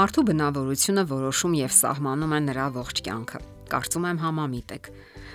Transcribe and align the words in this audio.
Մարդու 0.00 0.22
բնավորությունը 0.30 1.02
որոշում 1.10 1.54
եւ 1.58 1.72
սահմանում 1.76 2.30
է 2.32 2.38
նրա 2.46 2.66
ողջ 2.72 3.00
կյանքը։ 3.04 3.40
Կարծում 3.68 4.06
եմ 4.08 4.20
համամիտ 4.22 4.72
եք։ 4.76 4.88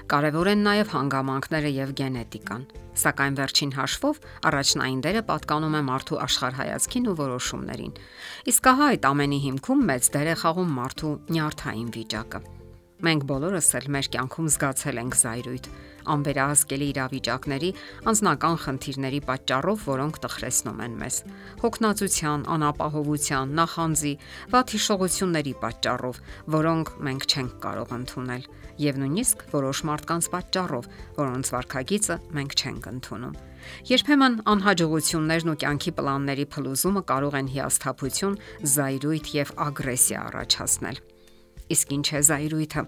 Կարևոր 0.09 0.49
են 0.55 0.63
նաև 0.65 0.93
հանգամանքները 0.95 1.71
եւ 1.75 1.93
գենետիկան։ 2.01 2.65
Սակայն 3.03 3.37
վերջին 3.41 3.75
հաշվով 3.77 4.19
առաջնային 4.49 5.05
դերը 5.05 5.23
պատկանում 5.29 5.77
է 5.77 5.83
մարդու 5.91 6.19
աշխարհայացքին 6.25 7.09
ու 7.13 7.17
որոշումներին։ 7.21 7.95
Իսկ 8.55 8.73
ահա 8.73 8.91
այդ 8.95 9.09
ամենի 9.13 9.41
հիմքում 9.45 9.87
մեծ 9.93 10.11
դեր 10.17 10.33
է 10.33 10.37
խաղում 10.41 10.75
մարդու 10.81 11.15
նյարդային 11.35 11.89
վիճակը։ 11.99 12.45
Մենք 13.03 13.23
բոլորս 13.27 13.69
էլ 13.75 13.87
մեր 13.91 14.07
կյանքում 14.13 14.45
զգացել 14.53 14.99
ենք 15.01 15.15
զայրույթ, 15.19 15.65
անվերահսկելի 16.15 16.85
իրավիճակների, 16.93 17.71
անznական 18.07 18.55
խնդիրների 18.63 19.19
պատճառով, 19.27 19.81
որոնք 19.89 20.19
տխրեցնում 20.23 20.79
են 20.85 20.93
մեզ։ 21.01 21.17
Հոգնածության, 21.59 22.45
անապահովության, 22.55 23.51
նախանձի, 23.59 24.13
վատ 24.55 24.73
հիշողությունների 24.75 25.53
պատճառով, 25.65 26.21
որոնք 26.55 26.93
մենք 27.09 27.27
չենք 27.35 27.57
կարող 27.65 27.91
ընդունել, 27.99 28.47
եւ 28.85 29.01
նույնիսկ 29.03 29.43
որոշ 29.55 29.81
մարդկանց 29.91 30.29
պատճառով, 30.35 30.87
որոնց 31.19 31.51
վարքագիծը 31.55 32.17
մենք 32.39 32.55
չենք 32.55 32.87
ընդունում։ 32.95 33.35
Երբեմն 33.89 34.39
անհաջողություններն 34.55 35.51
ու 35.51 35.57
կյանքի 35.65 35.91
պլանների 35.99 36.45
փլուզումը 36.53 37.03
կարող 37.11 37.39
են 37.41 37.51
հիասթափություն, 37.55 38.39
զայրույթ 38.75 39.33
եւ 39.41 39.53
ագրեսիա 39.65 40.23
առաջացնել։ 40.29 41.03
Իսկ 41.73 41.93
ինչ 41.95 42.07
է 42.13 42.21
զայրույթը։ 42.29 42.83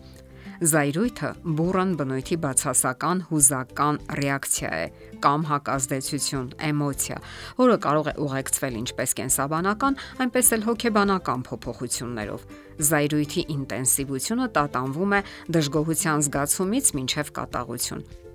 Զայրույթը 0.57 1.29
բուրըն 1.57 1.91
բնույթի 1.99 2.35
բացասական 2.41 3.19
հուզական 3.29 3.99
ռեակցիա 4.19 4.71
է. 4.73 4.85
Կամ 5.21 5.45
հակազդեցություն, 5.51 6.47
էմոցիա, 6.69 7.17
որը 7.61 7.77
կարող 7.85 8.09
է 8.09 8.15
ուղեկցվել 8.25 8.79
ինչպես 8.81 9.15
կենսաբանական, 9.21 9.99
այնպես 10.25 10.53
էլ 10.57 10.67
հոգեբանական 10.69 11.47
փոփոխություններով։ 11.49 12.47
Զայրույթի 12.89 13.43
ինտենսիվությունը 13.57 14.47
տատանվում 14.57 15.17
է 15.17 15.25
դժգոհության 15.57 16.25
զգացումից 16.29 16.95
մինչև 16.97 17.35
կատաղություն։ 17.37 18.26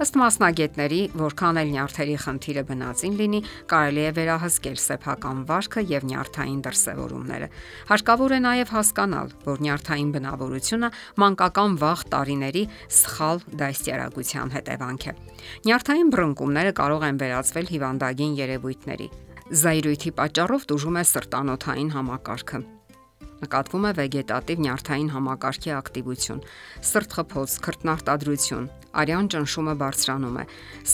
Ըստ 0.00 0.16
մասնագետների, 0.20 0.98
որքան 1.18 1.58
էլ 1.60 1.70
նյարդերի 1.74 2.14
խնդիրը 2.22 2.62
բնածին 2.70 3.16
լինի, 3.20 3.40
կարելի 3.72 4.04
է 4.06 4.12
վերահսկել 4.16 4.78
սեփական 4.84 5.42
վարքը 5.50 5.84
եւ 5.90 6.06
նյարդային 6.10 6.60
դրսևորումները։ 6.66 7.48
Հարկավոր 7.90 8.30
է 8.30 8.40
նաեւ 8.46 8.72
հասկանալ, 8.76 9.34
որ 9.50 9.62
նյարդային 9.66 10.10
բնավորությունը 10.16 10.92
մանկական 11.20 11.78
վաղ 11.84 12.04
տարիների 12.14 12.64
սխալ 13.00 13.44
դաստիարակության 13.60 14.54
հետևանք 14.56 15.06
է։ 15.10 15.16
Նյարդային 15.68 16.12
բռնկումները 16.14 16.74
կարող 16.80 17.08
են 17.10 17.22
վերածվել 17.24 17.72
հիվանդագին 17.76 18.36
երևույթների։ 18.40 19.08
Զայրույթի 19.50 20.12
պատճառով 20.20 20.68
դժում 20.70 21.00
է 21.00 21.08
սրտանոթային 21.10 21.96
համակարգը 21.98 22.79
նկատվում 23.44 23.86
է 23.88 23.92
վեգետատիվ 24.00 24.62
նյարդային 24.66 25.10
համակարգի 25.14 25.72
ակտիվություն, 25.76 26.44
սրտխփոց, 26.90 27.56
քրտնարտադրություն, 27.66 28.68
արյան 29.00 29.32
ճնշումը 29.34 29.74
բարձրանում 29.80 30.38
է, 30.40 30.44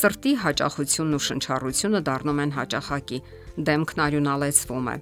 սրտի 0.00 0.32
հաճախությունն 0.46 1.18
ու 1.18 1.24
շնչառությունը 1.26 2.00
դառնում 2.06 2.42
են 2.46 2.56
հաճախակի, 2.60 3.20
դեմքն 3.66 4.02
արյունալեցվում 4.06 4.90
է, 4.92 4.96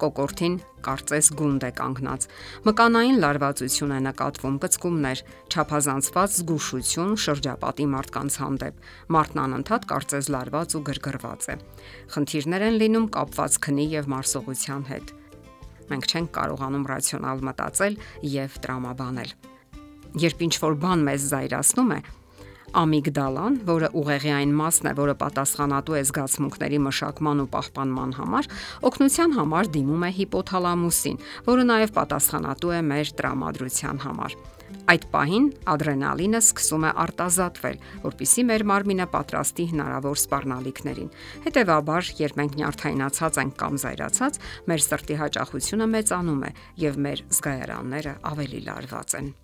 կոկորտին 0.00 0.56
կարծես 0.86 1.28
գունդ 1.38 1.66
է 1.66 1.70
կանգնած։ 1.80 2.26
Մկանային 2.68 3.18
լարվածություն 3.22 3.94
է 3.96 4.00
նկատվում, 4.06 4.58
կծկումներ, 4.64 5.22
ճափազանցված 5.54 6.36
զգուշություն 6.36 7.12
շրջապատի 7.24 7.86
մարդկանց 7.96 8.38
հանդեպ։ 8.44 8.88
Մարդն 9.16 9.42
անընդհատ 9.46 9.88
կարծես 9.92 10.30
լարված 10.36 10.76
ու 10.76 10.84
գրգռված 10.90 11.48
է։ 11.50 11.58
Խնդիրներ 12.16 12.66
են 12.70 12.80
լինում 12.82 13.06
կապված 13.16 13.60
քնի 13.66 13.86
եւ 13.96 14.10
մարսողության 14.14 14.90
հետ։ 14.92 15.14
Մենք 15.90 16.06
չենք 16.10 16.30
կարողանում 16.36 16.86
ռացիոնալ 16.90 17.42
մտածել 17.50 17.98
եւ 18.36 18.60
տրամաբանել։ 18.66 19.34
Երբ 20.26 20.46
ինչ 20.46 20.54
որ 20.62 20.78
բան 20.86 21.02
մեզ 21.06 21.26
զայրացնում 21.32 21.90
է, 21.96 22.00
ամիգդալան, 22.76 23.54
որը 23.68 23.88
ուղեղի 24.00 24.32
այն 24.36 24.52
մասն 24.56 24.90
է, 24.90 24.92
որը 24.98 25.14
պատասխանատու 25.22 25.96
է 25.96 26.02
զգացմունքների 26.08 26.80
մշակման 26.86 27.42
ու 27.44 27.48
պահպանման 27.54 28.12
համար, 28.18 28.48
օգնության 28.90 29.36
համար 29.36 29.70
դիմում 29.76 30.04
է 30.08 30.10
հիպոթալամուսին, 30.18 31.20
որը 31.46 31.66
նաև 31.70 31.94
պատասխանատու 31.96 32.74
է 32.76 32.80
մեր 32.90 33.12
տրամադրության 33.20 34.02
համար։ 34.06 34.38
Այդ 34.86 35.06
պահին 35.12 35.46
ադրենալինը 35.72 36.40
սկսում 36.44 36.84
է 36.86 36.90
արտազատվել, 37.04 37.78
որpիսի 38.04 38.44
մեր 38.50 38.64
մարմինը 38.70 39.06
պատրաստի 39.14 39.66
հնարավոր 39.72 40.20
սպառնալիքներին։ 40.22 41.10
Հետևաբար, 41.46 42.12
երբ 42.20 42.38
մենք 42.42 42.60
նյարդայնացած 42.60 43.40
ենք 43.46 43.58
կամ 43.64 43.80
զայրացած, 43.86 44.38
մեր 44.70 44.86
սրտի 44.86 45.18
հաճախությունը 45.24 45.90
մեծանում 45.96 46.46
է 46.46 46.54
եւ 46.86 47.02
մեր 47.08 47.26
զգայարանները 47.40 48.14
ավելի 48.36 48.62
լարված 48.70 49.18
են։ 49.22 49.34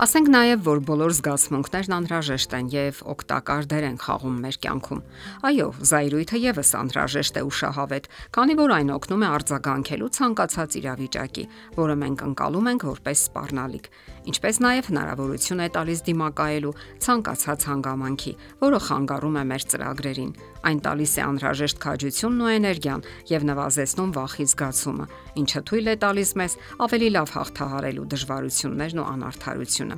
Ասենք 0.00 0.28
նաև, 0.32 0.60
որ 0.64 0.78
բոլոր 0.88 1.12
զգացմունքներն 1.18 1.92
անհրաժեշտ 1.92 2.54
են 2.56 2.68
եւ 2.72 3.00
օգտակար 3.12 3.66
դեր 3.68 3.84
են 3.90 3.98
խաղում 4.00 4.38
մեր 4.40 4.56
կյանքում։ 4.64 5.02
Այո, 5.44 5.66
զայրույթը 5.90 6.38
եւս 6.42 6.70
անհրաժեշտ 6.80 7.36
է 7.36 7.42
ուշահավետ, 7.44 8.08
քանի 8.32 8.56
որ 8.56 8.72
այն 8.72 8.92
օգնում 8.96 9.22
է 9.22 9.28
արձագանքելու 9.36 10.08
ցանկացած 10.16 10.76
իրավիճակի, 10.80 11.44
որը 11.76 11.96
մենք 12.02 12.24
ընկալում 12.32 12.70
ենք 12.72 12.86
որպես 12.88 13.24
սпарնալիք, 13.28 13.86
ինչպես 14.32 14.56
նաև 14.64 14.88
հնարավորություն 14.88 15.60
է 15.60 15.68
տալիս 15.76 16.00
դիմակայելու 16.08 16.74
ցանկացած 17.04 17.68
հանգամանքի, 17.68 18.32
որը 18.64 18.78
խանգարում 18.88 19.36
է 19.36 19.44
մեր 19.52 19.62
ծրագրերին։ 19.76 20.32
Այն 20.62 20.78
տալիս 20.86 21.12
է 21.18 21.22
անհրաժեշտ 21.26 21.78
քաջությունն 21.82 22.42
ու 22.42 22.52
էներգիան 22.52 23.06
եւ 23.32 23.46
նվազեցնում 23.50 24.12
վախի 24.14 24.46
զգացումը, 24.52 25.06
ինչը 25.42 25.62
թույլ 25.66 25.90
է 25.90 25.96
տալիս 26.06 26.30
մեզ 26.38 26.56
ավելի 26.86 27.08
լավ 27.18 27.34
հաղթահարելու 27.34 28.06
դժվարություններն 28.14 29.02
ու 29.02 29.08
անարթարությունները 29.12 29.81
անարթարությունը։ 29.82 29.96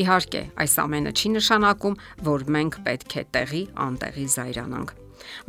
Իհարկե, 0.00 0.42
այս 0.62 0.74
ամենը 0.84 1.12
չի 1.18 1.28
նշանակում, 1.34 1.96
որ 2.26 2.44
մենք 2.54 2.74
պետք 2.86 3.14
է 3.20 3.22
տեղի 3.34 3.62
անտեղի 3.84 4.26
զայրանանք։ 4.34 4.92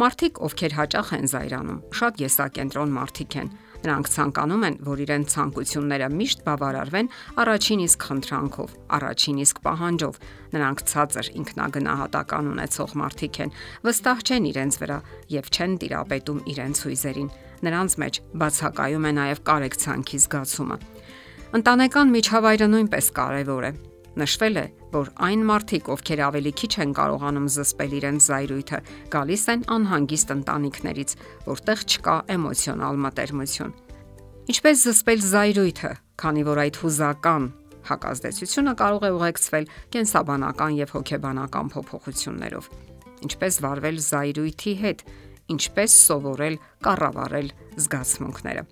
Մարդիկ, 0.01 0.39
ովքեր 0.47 0.73
հաճախ 0.77 1.11
են 1.17 1.27
զայրանում, 1.31 1.83
շատ 2.01 2.23
եսակենտրոն 2.25 2.95
մարդիկ 2.97 3.35
են, 3.41 3.51
Նրանք 3.81 4.09
ցանկանում 4.13 4.63
են, 4.67 4.75
որ 4.85 4.99
իրենց 5.01 5.31
ցանկությունները 5.33 6.07
միշտ 6.13 6.41
բավարարվեն 6.45 7.07
առաջին 7.41 7.79
իսկ 7.81 8.03
խնդրանքով, 8.05 8.75
առաջին 8.97 9.39
իսկ 9.41 9.61
պահանջով։ 9.65 10.19
Նրանք 10.53 10.83
ցածր 10.91 11.29
ինքնագնահատական 11.41 12.51
ունեցող 12.51 12.93
մարդիկ 13.01 13.39
են, 13.41 13.53
վստահ 13.89 14.21
չեն 14.21 14.49
իրենց 14.51 14.77
վրա 14.85 14.99
եւ 15.33 15.49
չեն 15.49 15.73
տիրապետում 15.81 16.43
իրենց 16.53 16.83
հույզերին։ 16.85 17.33
Նրանց 17.65 17.91
մեջ 18.05 18.21
բացակայում 18.37 19.05
է 19.09 19.11
նաեւ 19.17 19.41
կարեկցանքի 19.49 20.17
զգացումը։ 20.29 20.77
Ընտանեկան 21.51 22.11
միջավայրը 22.15 22.67
նույնպես 22.71 23.07
կարևոր 23.11 23.65
է։ 23.67 23.69
Նշվել 24.21 24.59
է, 24.61 24.63
որ 24.93 25.09
այն 25.27 25.41
մարդիկ, 25.49 25.89
ովքեր 25.91 26.21
ավելի 26.23 26.51
քիչ 26.61 26.69
են 26.79 26.93
կարողանում 26.95 27.49
զսպել 27.51 27.95
իրենց 27.97 28.27
զայրույթը, 28.31 28.79
գալիս 29.11 29.43
են 29.51 29.65
անհանգիստ 29.75 30.31
ընտանիքներից, 30.35 31.15
որտեղ 31.51 31.83
չկա 31.91 32.15
էմոցիոնալ 32.35 33.01
մտերմություն։ 33.03 33.73
Ինչպես 34.51 34.85
զսպել 34.87 35.25
զայրույթը, 35.27 35.91
քանի 36.23 36.45
որ 36.47 36.61
այդ 36.63 36.79
հուզական 36.87 37.43
հակազդեցությունը 37.91 38.73
կարող 38.79 39.03
է 39.03 39.11
ուղեկցվել 39.19 39.69
կենսաբանական 39.91 40.77
եւ 40.79 40.95
հոգեբանական 40.95 41.71
փոփոխություններով։ 41.75 42.71
Ինչպես 43.27 43.59
վարվել 43.67 43.99
զայրույթի 44.07 44.73
հետ, 44.87 45.03
ինչպես 45.51 45.99
սովորել 46.07 46.55
կառավարել 46.87 47.51
զգացմունքները։ 47.75 48.63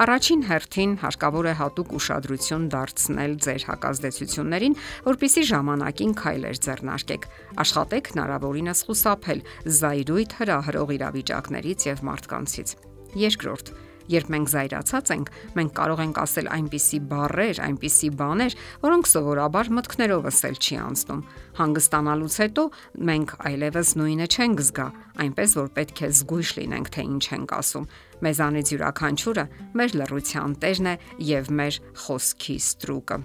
Առաջին 0.00 0.42
հերթին 0.48 0.92
հարկավոր 1.02 1.46
է 1.50 1.54
հատուկ 1.58 1.90
ուշադրություն 1.98 2.62
դարձնել 2.72 3.34
ձեր 3.44 3.64
հակազդեցություններին, 3.68 4.76
որpիսի 5.04 5.42
ժամանակին 5.52 6.14
քայլեր 6.16 6.60
ձեռնարկեք։ 6.64 7.28
Աշխատեք 7.60 8.10
հնարավորինս 8.16 8.84
խուսափել 8.88 9.44
զայրույթ 9.82 10.36
հրահրող 10.40 10.94
իրավիճակներից 10.96 11.86
եւ 11.92 12.04
մարդկանցից։ 12.08 12.76
Երկրորդ, 13.20 13.66
Երբ 14.10 14.30
մենք 14.32 14.50
զայրացած 14.52 15.12
ենք, 15.12 15.28
մենք 15.58 15.72
կարող 15.78 16.02
ենք 16.02 16.20
ասել 16.22 16.48
այնպիսի 16.56 16.98
բառեր, 17.12 17.60
այնպիսի 17.66 18.10
բաներ, 18.22 18.56
որոնք 18.82 19.10
սովորաբար 19.12 19.70
մտքներովս 19.78 20.40
էլ 20.48 20.56
չի 20.62 20.78
անցնում։ 20.82 21.22
Հանգստանալուց 21.62 22.38
հետո 22.42 22.64
մենք 23.12 23.34
այլևս 23.52 23.92
նույնը 24.02 24.26
չենք 24.32 24.64
զգա, 24.72 24.88
այնպես 25.22 25.56
որ 25.62 25.68
պետք 25.76 26.02
է 26.02 26.10
զգույշ 26.22 26.50
լինենք, 26.62 26.90
թե 26.92 27.06
ինչ 27.12 27.24
ենք 27.36 27.54
ասում։ 27.62 27.86
Մեզանից 28.22 28.72
յուրաքանչյուրը 28.72 29.46
մեր 29.78 29.94
լռության 30.02 30.58
տերն 30.62 30.90
է 30.92 30.96
եւ 31.32 31.52
մեր 31.62 31.78
խոսքի 32.06 32.56
ստրուկը։ 32.62 33.18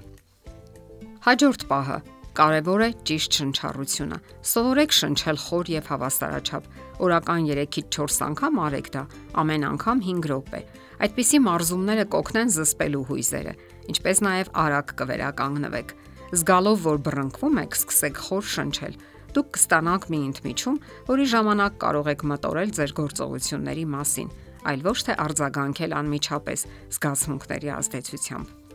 Հաջորդ 1.28 1.68
պահը 1.68 1.98
Կարևոր 2.38 2.82
է 2.86 2.88
ճիշտ 3.10 3.36
շնչառությունը։ 3.38 4.18
Սովորեք 4.46 4.92
շնչել 4.94 5.38
խոր 5.42 5.70
եւ 5.74 5.88
հավասարաչափ։ 5.90 6.68
Օրական 7.08 7.48
3-ից 7.50 7.88
4 7.98 8.18
անգամ 8.28 8.60
արեք 8.62 8.90
դա, 8.94 9.02
ամեն 9.42 9.66
անգամ 9.72 10.04
5 10.06 10.28
րոպե։ 10.30 10.60
Այդպիսի 11.08 11.40
մարզումները 11.48 12.06
կօգնեն 12.14 12.54
զսպելու 12.58 13.02
հույզերը, 13.10 13.54
ինչպես 13.90 14.22
նաեւ 14.28 14.52
արագ 14.68 14.94
կվերականգնվեք։ 15.02 15.96
Զգալով, 16.38 16.78
որ 16.86 17.02
բռնկվում 17.08 17.60
եք, 17.66 17.80
սկսեք 17.82 18.22
խոր 18.28 18.48
շնչել։ 18.54 19.02
Դուք 19.34 19.52
կստանաք 19.58 20.08
մի 20.14 20.22
ընդմիջում, 20.28 20.78
որի 21.10 21.26
ժամանակ 21.34 21.82
կարող 21.88 22.12
եք 22.14 22.28
մտորել 22.38 22.78
ձեր 22.78 22.96
գործողությունների 23.02 23.90
մասին։ 23.98 24.32
այլ 24.68 24.88
ոչ 24.88 24.98
թե 25.08 25.18
արձագանքել 25.26 26.00
անմիջապես 26.04 26.70
զգացմունքների 26.98 27.76
ազդեցությամբ։ 27.82 28.67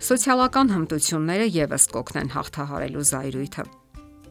Սոցիալական 0.00 0.70
հմտությունները 0.72 1.46
եւս 1.52 1.84
կօգնեն 1.92 2.30
հաղթահարելու 2.32 3.02
զայրույթը։ 3.10 3.64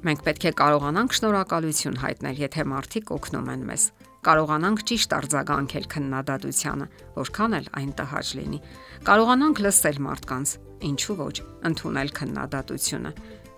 Մենք 0.08 0.24
պետք 0.26 0.46
է 0.50 0.52
կարողանանք 0.62 1.18
շնորհակալություն 1.20 2.00
հայտնել, 2.04 2.40
եթե 2.42 2.66
մարդիկ 2.74 3.12
օգնում 3.20 3.52
են 3.54 3.66
մեզ 3.70 3.84
կարողանանք 4.20 4.82
ճիշտ 4.90 5.14
արձագանքել 5.16 5.86
քննադատությանը, 5.94 6.88
որքան 7.20 7.56
էլ 7.60 7.70
այն 7.80 7.92
տհաճ 8.00 8.32
լինի։ 8.40 8.60
Կարողանանք 9.08 9.62
լսել 9.64 10.02
մարդկանց, 10.10 10.56
ինչու 10.90 11.16
ոչ, 11.22 11.36
ընդունել 11.70 12.12
քննադատությունը։ 12.20 13.14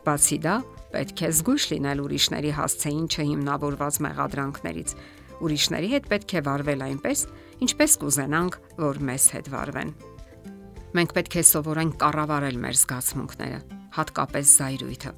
Բացի 0.05 0.37
դա, 0.45 0.55
պետք 0.91 1.25
է 1.25 1.31
զգույշ 1.41 1.65
լինել 1.71 2.05
ուրիշների 2.05 2.53
հասցեին 2.59 3.09
չհիմնավորված 3.09 3.99
մեղադրանքներից։ 4.05 4.95
Ուրիշների 5.41 5.91
հետ 5.95 6.09
պետք 6.11 6.35
է 6.37 6.45
վարվել 6.51 6.87
այնպես, 6.91 7.27
ինչպես 7.65 7.99
կուզենանք, 8.05 8.57
որ 8.85 9.05
մեզ 9.09 9.29
հետ 9.37 9.53
վարվեն։ 9.55 9.93
Մենք 10.91 11.13
պետք 11.15 11.35
է 11.39 11.41
սովորենք 11.47 11.93
կառավարել 12.01 12.57
մեր 12.59 12.77
զգացմունքները, 12.81 13.59
հատկապես 13.95 14.49
զայրույթը։ 14.59 15.11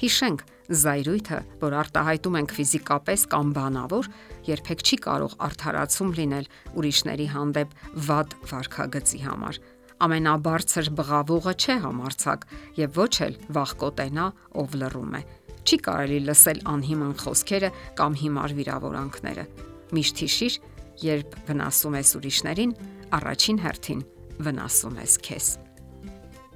Հիշենք, 0.00 0.44
զայրույթը, 0.80 1.40
որ 1.60 1.76
արտահայտում 1.80 2.38
ենք 2.40 2.54
ֆիզիկապես 2.56 3.24
կամ 3.34 3.50
բանավոր, 3.58 4.08
երբեք 4.48 4.84
չի 4.84 4.98
կարող 5.04 5.34
արդարացում 5.44 6.14
լինել 6.18 6.48
ուրիշների 6.80 7.26
հանդեպ 7.34 7.76
վատ 8.08 8.32
վարքագծի 8.48 9.20
համար։ 9.28 9.60
Ամենաբարձր 10.08 10.90
բղավողը 10.98 11.54
չէ 11.54 11.76
համարցակ 11.84 12.48
եւ 12.80 12.98
ոչ 13.04 13.14
էլ 13.28 13.38
վախկոտենա, 13.60 14.26
ով 14.64 14.78
լռում 14.80 15.14
է։ 15.20 15.22
Չի 15.64 15.78
կարելի 15.84 16.18
լսել 16.32 16.64
անհիմն 16.74 17.14
խոսքերը 17.20 17.70
կամ 18.00 18.18
հիմար 18.24 18.56
վիրավորանքները։ 18.56 19.46
Միշտ 19.94 20.24
հիշիր, 20.24 20.58
երբ 21.04 21.38
վնասում 21.44 22.00
ես 22.00 22.16
ուրիշներին, 22.18 22.76
առաջին 23.20 23.64
հերթին 23.68 24.04
վնասում 24.42 24.96
ես 25.04 25.14
քեզ։ 25.26 25.50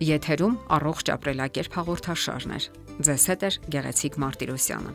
Եթերում 0.08 0.56
առողջ 0.78 1.12
ապրելակերպ 1.14 1.76
հաղորդաշարն 1.78 2.54
է։ 2.54 2.60
Ձեզ 3.08 3.24
հետ 3.30 3.44
է 3.46 3.50
Գեղեցիկ 3.74 4.18
Մարտիրոսյանը։ 4.22 4.92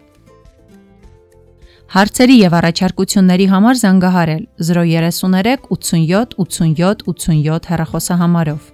Հարցերի 1.94 2.36
եւ 2.40 2.54
առաջարկությունների 2.58 3.46
համար 3.54 3.80
զանգահարել 3.84 4.44
033 4.70 5.68
87 5.70 6.38
87 6.42 7.04
87 7.12 7.70
հեռախոսահամարով։ 7.74 8.73